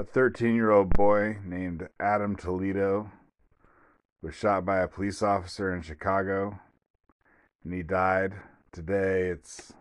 A 0.00 0.02
13 0.02 0.54
year 0.54 0.70
old 0.70 0.88
boy 0.94 1.36
named 1.44 1.86
Adam 2.00 2.34
Toledo 2.34 3.12
was 4.22 4.34
shot 4.34 4.64
by 4.64 4.78
a 4.78 4.88
police 4.88 5.22
officer 5.22 5.74
in 5.74 5.82
Chicago 5.82 6.58
and 7.62 7.74
he 7.74 7.82
died. 7.82 8.32
Today 8.72 9.28
it's 9.28 9.74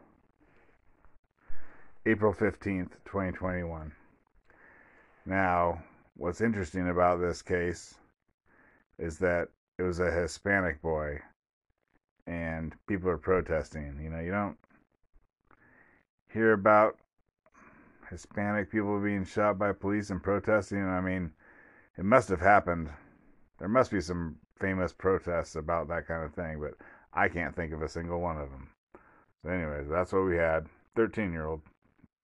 April 2.05 2.33
15th, 2.33 2.97
2021. 3.05 3.93
Now, 5.25 5.81
what's 6.17 6.41
interesting 6.41 6.89
about 6.89 7.21
this 7.21 7.41
case 7.41 7.95
is 8.97 9.19
that 9.19 9.47
it 9.77 9.83
was 9.83 10.01
a 10.01 10.11
Hispanic 10.11 10.81
boy 10.81 11.21
and 12.27 12.75
people 12.87 13.09
are 13.09 13.17
protesting. 13.17 13.97
You 14.03 14.09
know, 14.09 14.19
you 14.19 14.31
don't 14.31 14.57
hear 16.27 16.51
about 16.51 16.97
Hispanic 18.09 18.71
people 18.71 18.99
being 18.99 19.25
shot 19.25 19.59
by 19.59 19.71
police 19.71 20.09
and 20.09 20.21
protesting. 20.21 20.83
I 20.83 21.01
mean, 21.01 21.31
it 21.97 22.05
must 22.05 22.29
have 22.29 22.41
happened. 22.41 22.89
There 23.59 23.67
must 23.67 23.91
be 23.91 24.01
some 24.01 24.37
famous 24.59 24.93
protests 24.93 25.55
about 25.55 25.87
that 25.89 26.07
kind 26.07 26.23
of 26.23 26.33
thing, 26.33 26.59
but 26.59 26.73
I 27.13 27.27
can't 27.27 27.55
think 27.55 27.73
of 27.73 27.81
a 27.81 27.89
single 27.89 28.19
one 28.19 28.37
of 28.37 28.49
them. 28.51 28.69
So, 29.43 29.49
anyways, 29.49 29.89
that's 29.89 30.11
what 30.11 30.25
we 30.25 30.35
had. 30.35 30.67
13 30.95 31.31
year 31.31 31.47
old. 31.47 31.61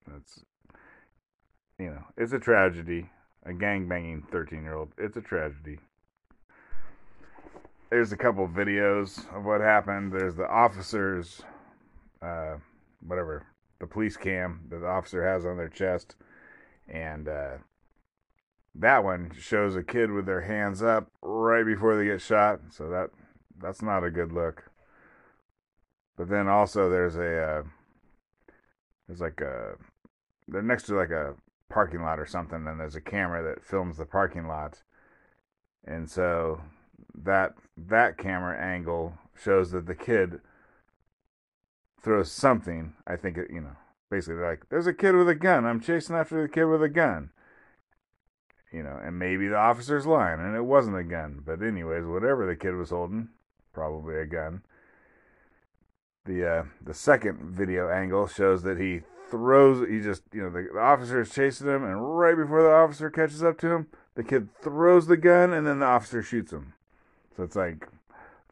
That's, 0.06 0.44
you 1.78 1.90
know, 1.90 2.04
it's 2.16 2.32
a 2.32 2.38
tragedy. 2.38 3.10
A 3.44 3.52
gang 3.52 3.86
banging 3.88 4.22
13 4.32 4.62
year 4.62 4.74
old. 4.74 4.88
It's 4.98 5.16
a 5.16 5.20
tragedy. 5.20 5.78
There's 7.90 8.12
a 8.12 8.16
couple 8.16 8.48
videos 8.48 9.20
of 9.36 9.44
what 9.44 9.60
happened. 9.60 10.12
There's 10.12 10.34
the 10.34 10.48
officers, 10.48 11.42
uh, 12.20 12.56
whatever, 13.06 13.46
the 13.78 13.86
police 13.86 14.16
cam 14.16 14.62
that 14.70 14.78
the 14.78 14.86
officer 14.86 15.26
has 15.26 15.44
on 15.44 15.56
their 15.56 15.68
chest, 15.68 16.16
and 16.88 17.28
uh, 17.28 17.56
that 18.74 19.04
one 19.04 19.32
shows 19.38 19.76
a 19.76 19.82
kid 19.82 20.10
with 20.10 20.26
their 20.26 20.42
hands 20.42 20.82
up 20.82 21.10
right 21.22 21.64
before 21.64 21.96
they 21.96 22.04
get 22.04 22.20
shot. 22.20 22.60
So 22.70 22.88
that 22.88 23.10
that's 23.60 23.82
not 23.82 24.04
a 24.04 24.10
good 24.10 24.32
look. 24.32 24.64
But 26.16 26.28
then 26.28 26.48
also 26.48 26.88
there's 26.88 27.16
a 27.16 27.42
uh, 27.42 27.62
there's 29.06 29.20
like 29.20 29.40
a 29.40 29.74
they're 30.48 30.62
next 30.62 30.84
to 30.84 30.94
like 30.94 31.10
a 31.10 31.34
parking 31.68 32.02
lot 32.02 32.20
or 32.20 32.26
something, 32.26 32.66
and 32.66 32.80
there's 32.80 32.96
a 32.96 33.00
camera 33.00 33.42
that 33.42 33.64
films 33.64 33.98
the 33.98 34.06
parking 34.06 34.46
lot, 34.46 34.82
and 35.84 36.08
so 36.08 36.60
that 37.14 37.54
that 37.76 38.18
camera 38.18 38.58
angle 38.58 39.14
shows 39.34 39.70
that 39.72 39.86
the 39.86 39.94
kid 39.94 40.40
throws 42.06 42.30
something. 42.30 42.94
I 43.04 43.16
think 43.16 43.36
it, 43.36 43.50
you 43.52 43.60
know, 43.60 43.76
basically 44.12 44.36
they're 44.36 44.50
like, 44.50 44.68
there's 44.70 44.86
a 44.86 44.94
kid 44.94 45.16
with 45.16 45.28
a 45.28 45.34
gun. 45.34 45.66
I'm 45.66 45.80
chasing 45.80 46.14
after 46.14 46.40
the 46.40 46.48
kid 46.48 46.66
with 46.66 46.80
a 46.80 46.88
gun. 46.88 47.30
You 48.72 48.84
know, 48.84 48.96
and 49.02 49.18
maybe 49.18 49.48
the 49.48 49.56
officer's 49.56 50.06
lying 50.06 50.38
and 50.38 50.54
it 50.54 50.64
wasn't 50.64 50.98
a 50.98 51.02
gun. 51.02 51.42
But 51.44 51.62
anyways, 51.62 52.04
whatever 52.04 52.46
the 52.46 52.54
kid 52.54 52.76
was 52.76 52.90
holding, 52.90 53.30
probably 53.72 54.18
a 54.18 54.26
gun. 54.26 54.62
The 56.26 56.48
uh, 56.48 56.64
the 56.80 56.94
second 56.94 57.40
video 57.40 57.90
angle 57.90 58.28
shows 58.28 58.62
that 58.62 58.78
he 58.78 59.00
throws. 59.28 59.88
He 59.88 60.00
just 60.00 60.22
you 60.32 60.42
know 60.42 60.50
the, 60.50 60.68
the 60.74 60.80
officer 60.80 61.20
is 61.20 61.30
chasing 61.30 61.66
him, 61.66 61.82
and 61.84 62.18
right 62.18 62.36
before 62.36 62.62
the 62.62 62.72
officer 62.72 63.10
catches 63.10 63.42
up 63.42 63.58
to 63.60 63.70
him, 63.70 63.86
the 64.14 64.24
kid 64.24 64.48
throws 64.60 65.06
the 65.06 65.16
gun, 65.16 65.52
and 65.52 65.66
then 65.66 65.78
the 65.80 65.86
officer 65.86 66.22
shoots 66.22 66.52
him. 66.52 66.74
So 67.36 67.44
it's 67.44 67.54
like 67.54 67.88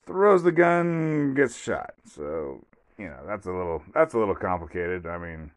throws 0.06 0.44
the 0.44 0.52
gun, 0.52 1.34
gets 1.34 1.60
shot. 1.60 1.94
So 2.04 2.64
you 2.98 3.06
know 3.06 3.20
that's 3.26 3.46
a 3.46 3.52
little 3.52 3.82
that's 3.92 4.14
a 4.14 4.18
little 4.18 4.34
complicated. 4.34 5.06
I 5.06 5.18
mean, 5.18 5.50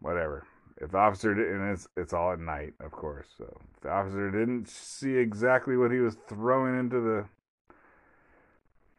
whatever. 0.00 0.46
If 0.80 0.92
the 0.92 0.98
officer 0.98 1.34
didn't, 1.34 1.70
it's 1.70 1.88
it's 1.96 2.12
all 2.12 2.32
at 2.32 2.40
night, 2.40 2.74
of 2.80 2.90
course. 2.90 3.26
So 3.36 3.44
if 3.76 3.82
the 3.82 3.90
officer 3.90 4.30
didn't 4.30 4.68
see 4.68 5.16
exactly 5.16 5.76
what 5.76 5.90
he 5.90 5.98
was 5.98 6.16
throwing 6.26 6.78
into 6.78 7.00
the 7.00 7.24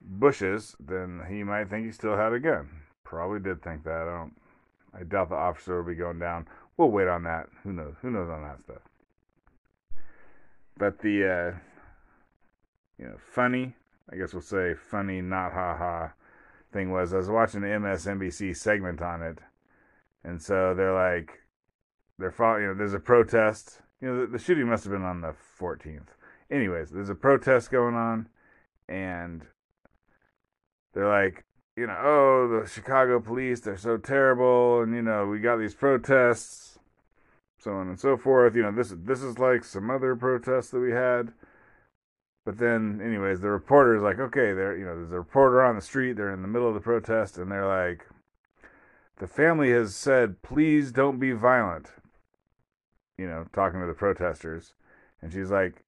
bushes, 0.02 0.76
then 0.80 1.22
he 1.28 1.44
might 1.44 1.70
think 1.70 1.86
he 1.86 1.92
still 1.92 2.18
had 2.18 2.34
a 2.34 2.40
gun. 2.40 2.70
Probably 3.04 3.40
did 3.40 3.62
think 3.62 3.84
that. 3.84 4.08
I 4.08 4.18
don't. 4.18 4.34
I 4.94 5.04
doubt 5.04 5.30
the 5.30 5.36
officer 5.36 5.78
will 5.78 5.90
be 5.90 5.96
going 5.96 6.20
down. 6.20 6.48
We'll 6.78 6.92
wait 6.92 7.08
on 7.08 7.24
that. 7.24 7.48
Who 7.64 7.74
knows? 7.74 7.96
Who 8.02 8.12
knows 8.12 8.30
on 8.30 8.44
that 8.44 8.62
stuff? 8.62 8.82
But 10.78 11.00
the, 11.00 11.26
uh, 11.26 11.58
you 12.98 13.06
know, 13.06 13.18
funny. 13.34 13.76
I 14.12 14.18
guess 14.18 14.34
we'll 14.34 14.42
say 14.42 14.74
funny, 14.74 15.22
not 15.22 15.54
ha 15.54 15.78
ha 15.78 16.14
thing 16.72 16.92
was 16.92 17.14
I 17.14 17.18
was 17.18 17.30
watching 17.30 17.62
the 17.62 17.68
MSNBC 17.68 18.56
segment 18.56 19.02
on 19.02 19.22
it, 19.22 19.40
and 20.24 20.42
so 20.42 20.74
they're 20.74 20.94
like, 20.94 21.40
they're 22.18 22.32
following. 22.32 22.64
You 22.64 22.68
know, 22.70 22.74
there's 22.76 22.94
a 22.94 23.00
protest. 23.00 23.82
You 24.02 24.08
know, 24.08 24.22
the, 24.22 24.28
the 24.28 24.40
shooting 24.40 24.68
must 24.68 24.84
have 24.84 24.94
been 24.94 25.04
on 25.04 25.22
the 25.22 25.36
14th. 25.60 26.08
Anyways, 26.50 26.90
there's 26.90 27.10
a 27.10 27.16
protest 27.16 27.72
going 27.72 27.96
on, 27.96 28.28
and 28.90 29.46
they're 30.94 31.08
like, 31.08 31.46
you 31.76 31.88
know, 31.88 31.98
oh, 32.02 32.60
the 32.62 32.68
Chicago 32.68 33.20
police, 33.20 33.62
they're 33.62 33.78
so 33.78 33.98
terrible, 33.98 34.82
and 34.82 34.94
you 34.94 35.02
know, 35.02 35.28
we 35.28 35.40
got 35.40 35.58
these 35.58 35.74
protests, 35.74 36.80
so 37.58 37.72
on 37.74 37.88
and 37.88 38.00
so 38.00 38.18
forth. 38.18 38.56
You 38.56 38.64
know, 38.64 38.72
this 38.72 38.94
this 39.04 39.24
is 39.24 39.40
like 39.40 39.64
some 39.64 39.90
other 39.90 40.16
protests 40.16 40.72
that 40.72 40.80
we 40.80 40.92
had. 40.92 41.32
But 42.44 42.58
then, 42.58 43.02
anyways, 43.04 43.40
the 43.42 43.50
reporter 43.50 43.96
is 43.96 44.02
like, 44.02 44.20
okay, 44.20 44.54
there, 44.54 44.76
you 44.76 44.86
know, 44.86 44.96
there's 44.96 45.12
a 45.12 45.18
reporter 45.18 45.64
on 45.64 45.76
the 45.76 45.82
street. 45.82 46.14
They're 46.14 46.34
in 46.34 46.42
the 46.42 46.48
middle 46.48 46.68
of 46.68 46.74
the 46.74 46.80
protest, 46.80 47.38
and 47.38 47.52
they're 47.52 47.68
like, 47.68 48.08
the 49.20 49.28
family 49.28 49.70
has 49.72 49.94
said, 49.94 50.42
please 50.42 50.92
don't 50.92 51.20
be 51.20 51.32
violent. 51.32 51.92
You 53.18 53.28
know, 53.28 53.46
talking 53.54 53.80
to 53.80 53.86
the 53.86 53.94
protesters, 53.94 54.74
and 55.22 55.32
she's 55.32 55.52
like, 55.52 55.84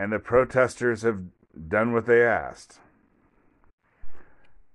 and 0.00 0.10
the 0.10 0.18
protesters 0.18 1.02
have 1.02 1.20
done 1.68 1.92
what 1.92 2.06
they 2.06 2.22
asked. 2.22 2.78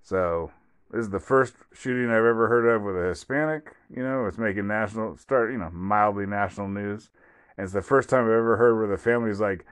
So 0.03 0.51
this 0.91 1.01
is 1.01 1.09
the 1.09 1.19
first 1.19 1.55
shooting 1.73 2.11
I've 2.11 2.17
ever 2.17 2.47
heard 2.47 2.67
of 2.67 2.83
with 2.83 2.95
a 2.95 3.09
Hispanic. 3.09 3.75
You 3.89 4.03
know, 4.03 4.27
it's 4.27 4.37
making 4.37 4.67
national 4.67 5.17
start, 5.17 5.51
you 5.51 5.57
know, 5.57 5.71
mildly 5.71 6.27
national 6.27 6.67
news. 6.67 7.09
And 7.57 7.65
it's 7.65 7.73
the 7.73 7.81
first 7.81 8.07
time 8.07 8.25
I've 8.25 8.31
ever 8.31 8.57
heard 8.57 8.77
where 8.77 8.87
the 8.87 9.01
family's 9.01 9.39
like, 9.39 9.65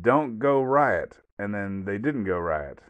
"Don't 0.00 0.38
go 0.38 0.62
riot," 0.62 1.18
and 1.38 1.54
then 1.54 1.84
they 1.84 1.98
didn't 1.98 2.24
go 2.24 2.38
riot. 2.38 2.80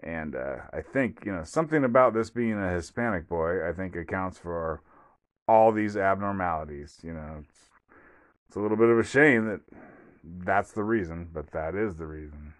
And 0.00 0.34
uh, 0.34 0.56
I 0.72 0.80
think 0.80 1.24
you 1.24 1.32
know 1.32 1.44
something 1.44 1.84
about 1.84 2.14
this 2.14 2.30
being 2.30 2.58
a 2.58 2.72
Hispanic 2.72 3.28
boy. 3.28 3.68
I 3.68 3.72
think 3.72 3.96
accounts 3.96 4.38
for 4.38 4.82
all 5.46 5.72
these 5.72 5.96
abnormalities. 5.96 6.98
You 7.02 7.14
know, 7.14 7.36
it's, 7.40 7.58
it's 8.48 8.56
a 8.56 8.60
little 8.60 8.76
bit 8.76 8.88
of 8.88 8.98
a 8.98 9.04
shame 9.04 9.46
that 9.46 9.60
that's 10.22 10.72
the 10.72 10.84
reason, 10.84 11.28
but 11.32 11.50
that 11.52 11.74
is 11.74 11.96
the 11.96 12.06
reason. 12.06 12.54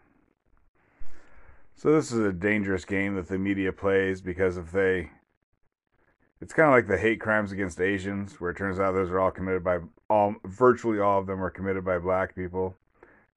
So 1.77 1.93
this 1.93 2.13
is 2.13 2.19
a 2.19 2.33
dangerous 2.33 2.85
game 2.85 3.15
that 3.15 3.29
the 3.29 3.39
media 3.39 3.73
plays 3.73 4.21
because 4.21 4.59
if 4.59 4.71
they 4.71 5.11
it's 6.41 6.53
kind 6.53 6.69
of 6.69 6.75
like 6.75 6.87
the 6.87 6.99
hate 6.99 7.21
crimes 7.21 7.53
against 7.53 7.81
Asians 7.81 8.41
where 8.41 8.51
it 8.51 8.57
turns 8.57 8.79
out 8.79 8.93
those 8.93 9.11
are 9.11 9.21
all 9.21 9.31
committed 9.31 9.63
by 9.63 9.79
all 10.09 10.35
virtually 10.45 10.99
all 10.99 11.21
of 11.21 11.27
them 11.27 11.43
are 11.43 11.51
committed 11.51 11.85
by 11.85 11.99
black 11.99 12.35
people 12.35 12.77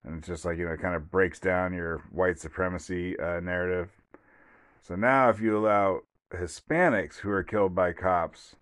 and 0.03 0.17
it's 0.17 0.27
just 0.27 0.45
like 0.45 0.57
you 0.57 0.65
know 0.65 0.73
it 0.73 0.81
kind 0.81 0.95
of 0.95 1.11
breaks 1.11 1.39
down 1.39 1.73
your 1.73 1.99
white 2.11 2.39
supremacy 2.39 3.17
uh, 3.19 3.39
narrative. 3.39 3.89
So 4.81 4.95
now 4.95 5.29
if 5.29 5.39
you 5.39 5.57
allow 5.57 6.01
Hispanics 6.31 7.17
who 7.17 7.29
are 7.29 7.43
killed 7.43 7.75
by 7.75 7.93
cops 7.93 8.55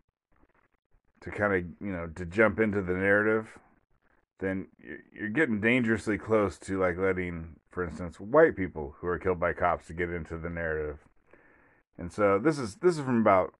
to 1.22 1.32
kind 1.32 1.54
of 1.54 1.86
you 1.86 1.94
know 1.94 2.08
to 2.16 2.26
jump 2.26 2.60
into 2.60 2.82
the 2.82 2.94
narrative 2.94 3.60
then 4.40 4.68
you're 5.14 5.30
getting 5.30 5.62
dangerously 5.62 6.18
close 6.18 6.58
to 6.58 6.80
like 6.80 6.98
letting 6.98 7.56
for 7.72 7.86
instance, 7.86 8.20
white 8.20 8.56
people 8.56 8.96
who 9.00 9.08
are 9.08 9.18
killed 9.18 9.40
by 9.40 9.54
cops 9.54 9.88
to 9.88 9.94
get 9.94 10.10
into 10.10 10.38
the 10.38 10.50
narrative. 10.50 11.00
And 11.98 12.12
so 12.12 12.38
this 12.38 12.60
is 12.60 12.76
this 12.76 12.98
is 12.98 13.04
from 13.04 13.22
about 13.22 13.54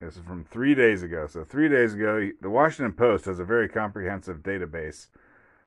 this 0.00 0.16
is 0.16 0.22
from 0.26 0.44
three 0.44 0.74
days 0.74 1.02
ago. 1.02 1.26
So 1.28 1.44
three 1.44 1.68
days 1.68 1.94
ago, 1.94 2.30
the 2.40 2.50
Washington 2.50 2.92
Post 2.92 3.26
has 3.26 3.38
a 3.38 3.44
very 3.44 3.68
comprehensive 3.68 4.38
database 4.38 5.06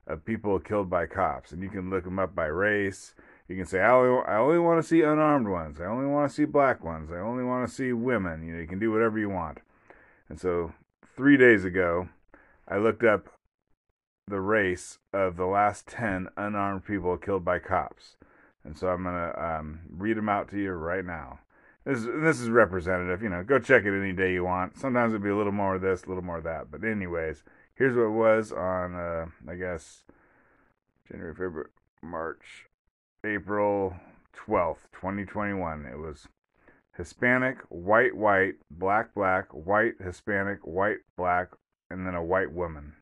of 0.07 0.25
people 0.25 0.60
killed 0.60 0.90
by 0.90 1.06
cops, 1.06 1.52
and 1.52 1.62
you 1.62 1.69
can 1.69 1.90
look 1.90 2.04
them 2.04 2.19
up 2.19 2.36
by 2.36 2.46
race. 2.46 3.13
You 3.48 3.56
can 3.56 3.66
say, 3.66 3.80
I 3.80 3.92
only, 3.92 4.24
I 4.28 4.38
only 4.38 4.60
want 4.60 4.81
to 4.81 4.88
see 4.88 5.02
unarmed 5.02 5.48
ones. 5.48 5.80
I 5.80 5.86
only 5.86 6.06
want 6.06 6.30
to 6.30 6.36
see 6.36 6.46
black 6.46 6.84
ones. 6.84 7.12
I 7.12 7.18
only 7.18 7.44
want 7.44 7.68
to 7.68 7.74
see 7.74 7.94
women. 7.94 8.44
You 8.46 8.54
know, 8.54 8.62
you 8.62 8.68
can 8.68 8.80
do 8.80 8.92
whatever 8.92 9.19
you 9.19 9.30
want. 9.30 9.60
And 10.30 10.40
so 10.40 10.74
three 11.16 11.38
days 11.38 11.66
ago, 11.66 12.10
I 12.68 12.78
looked 12.78 13.04
up 13.04 13.28
the 14.28 14.40
race 14.40 14.98
of 15.13 15.38
the 15.38 15.46
last 15.46 15.88
10 15.88 16.30
unarmed 16.36 16.86
people 16.86 17.18
killed 17.18 17.46
by 17.46 17.60
cops. 17.60 18.18
And 18.63 18.78
so 18.78 18.88
I'm 18.88 19.04
going 19.04 19.16
to 19.16 19.46
um, 19.46 19.81
read 19.90 20.18
them 20.18 20.30
out 20.30 20.50
to 20.50 20.60
you 20.60 20.72
right 20.72 21.06
now. 21.06 21.40
This, 21.86 22.04
this 22.04 22.42
is 22.42 22.50
representative. 22.50 23.22
You 23.22 23.30
know, 23.30 23.44
go 23.44 23.60
check 23.60 23.86
it 23.86 23.96
any 23.96 24.12
day 24.12 24.34
you 24.34 24.44
want. 24.44 24.80
Sometimes 24.80 25.13
it'll 25.13 25.24
be 25.24 25.30
a 25.30 25.36
little 25.36 25.51
more 25.51 25.75
of 25.75 25.81
this, 25.81 26.04
a 26.04 26.08
little 26.08 26.24
more 26.24 26.40
of 26.40 26.44
that. 26.46 26.72
But, 26.72 26.84
anyways, 26.84 27.44
here's 27.75 27.95
what 27.95 28.04
it 28.04 28.10
was 28.10 28.51
on, 28.51 28.95
uh, 28.95 29.25
I 29.48 29.56
guess, 29.56 30.04
January, 31.07 31.33
February, 31.33 31.69
March, 32.01 32.68
April 33.24 33.95
12th, 34.36 34.89
2021. 34.94 35.86
It 35.86 35.98
was 35.98 36.27
Hispanic, 36.98 37.57
white, 37.69 38.16
white, 38.16 38.56
black, 38.72 39.13
black, 39.13 39.48
white, 39.51 39.95
Hispanic, 40.04 40.60
white, 40.66 41.00
black, 41.18 41.50
and 41.89 42.06
then 42.06 42.16
a 42.16 42.24
white 42.24 42.51
woman. 42.51 42.94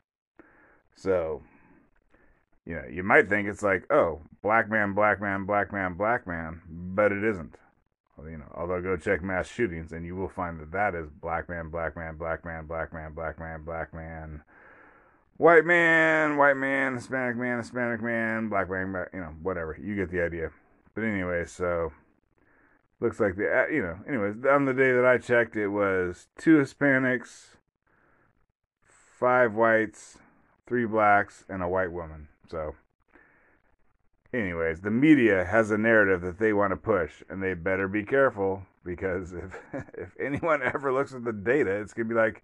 So, 0.96 1.42
you 2.66 2.74
know, 2.74 2.84
you 2.90 3.02
might 3.02 3.28
think 3.28 3.48
it's 3.48 3.62
like, 3.62 3.84
oh, 3.92 4.22
black 4.42 4.70
man, 4.70 4.94
black 4.94 5.20
man, 5.20 5.44
black 5.44 5.72
man, 5.72 5.94
black 5.94 6.26
man, 6.26 6.62
but 6.68 7.12
it 7.12 7.24
isn't. 7.24 7.56
You 8.18 8.38
know, 8.38 8.52
although 8.54 8.80
go 8.80 8.96
check 8.96 9.22
mass 9.22 9.48
shootings 9.48 9.90
and 9.90 10.06
you 10.06 10.14
will 10.14 10.28
find 10.28 10.60
that 10.60 10.70
that 10.70 10.94
is 10.94 11.10
black 11.10 11.48
man, 11.48 11.68
black 11.68 11.96
man, 11.96 12.16
black 12.16 12.44
man, 12.44 12.64
black 12.66 12.92
man, 12.92 13.12
black 13.12 13.40
man, 13.40 13.62
black 13.64 13.92
man, 13.92 14.42
white 15.36 15.64
man, 15.64 16.36
white 16.36 16.56
man, 16.56 16.94
Hispanic 16.94 17.36
man, 17.36 17.58
Hispanic 17.58 18.02
man, 18.02 18.48
black 18.48 18.68
man, 18.70 19.06
you 19.12 19.20
know, 19.20 19.34
whatever. 19.42 19.76
You 19.80 19.96
get 19.96 20.10
the 20.10 20.22
idea. 20.22 20.50
But 20.94 21.04
anyway, 21.04 21.44
so 21.44 21.92
looks 23.00 23.20
like 23.20 23.36
the 23.36 23.46
uh, 23.46 23.66
you 23.66 23.82
know 23.82 23.98
anyways 24.08 24.34
on 24.50 24.64
the 24.64 24.72
day 24.72 24.92
that 24.92 25.04
i 25.04 25.18
checked 25.18 25.56
it 25.56 25.68
was 25.68 26.28
two 26.38 26.56
hispanics 26.56 27.56
five 28.86 29.54
whites 29.54 30.18
three 30.66 30.86
blacks 30.86 31.44
and 31.48 31.62
a 31.62 31.68
white 31.68 31.92
woman 31.92 32.28
so 32.48 32.74
anyways 34.32 34.80
the 34.80 34.90
media 34.90 35.44
has 35.44 35.70
a 35.70 35.78
narrative 35.78 36.22
that 36.22 36.38
they 36.38 36.52
want 36.52 36.70
to 36.70 36.76
push 36.76 37.22
and 37.28 37.42
they 37.42 37.52
better 37.52 37.88
be 37.88 38.02
careful 38.02 38.62
because 38.84 39.32
if 39.32 39.54
if 39.94 40.14
anyone 40.18 40.62
ever 40.62 40.92
looks 40.92 41.14
at 41.14 41.24
the 41.24 41.32
data 41.32 41.70
it's 41.70 41.92
to 41.92 42.04
be 42.04 42.14
like 42.14 42.42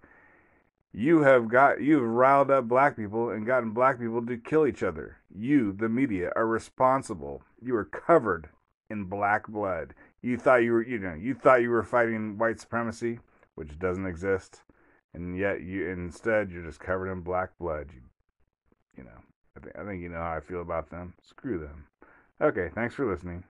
you 0.93 1.21
have 1.21 1.47
got 1.47 1.81
you've 1.81 2.03
riled 2.03 2.51
up 2.51 2.67
black 2.67 2.95
people 2.95 3.29
and 3.29 3.45
gotten 3.45 3.71
black 3.71 3.99
people 3.99 4.25
to 4.25 4.37
kill 4.37 4.67
each 4.67 4.83
other 4.83 5.17
you 5.33 5.71
the 5.71 5.89
media 5.89 6.31
are 6.35 6.47
responsible 6.47 7.41
you 7.61 7.75
are 7.75 7.85
covered 7.85 8.49
in 8.89 9.05
black 9.05 9.47
blood 9.47 9.93
you 10.21 10.37
thought 10.37 10.63
you 10.63 10.71
were 10.73 10.85
you 10.85 10.99
know 10.99 11.13
you 11.13 11.33
thought 11.33 11.61
you 11.61 11.69
were 11.69 11.83
fighting 11.83 12.37
white 12.37 12.59
supremacy, 12.59 13.19
which 13.55 13.79
doesn't 13.79 14.05
exist, 14.05 14.61
and 15.13 15.37
yet 15.37 15.61
you 15.61 15.87
instead 15.89 16.51
you're 16.51 16.63
just 16.63 16.79
covered 16.79 17.11
in 17.11 17.21
black 17.21 17.57
blood. 17.59 17.89
You 17.93 18.01
you 18.97 19.03
know 19.03 19.19
I 19.57 19.59
think 19.59 19.75
I 19.75 19.83
think 19.83 20.01
you 20.01 20.09
know 20.09 20.19
how 20.19 20.33
I 20.33 20.39
feel 20.39 20.61
about 20.61 20.89
them. 20.89 21.13
Screw 21.21 21.59
them. 21.59 21.85
Okay, 22.39 22.69
thanks 22.73 22.95
for 22.95 23.09
listening. 23.09 23.43